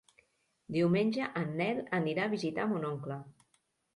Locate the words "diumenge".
0.77-1.27